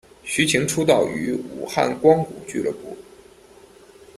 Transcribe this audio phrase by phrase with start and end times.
[0.23, 2.97] 徐擎出道于武汉光谷俱乐部。